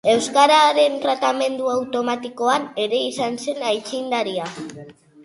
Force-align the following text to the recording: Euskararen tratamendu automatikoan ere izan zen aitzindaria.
Euskararen 0.11 0.95
tratamendu 1.01 1.69
automatikoan 1.73 2.65
ere 2.85 3.03
izan 3.11 3.39
zen 3.45 3.63
aitzindaria. 3.73 4.49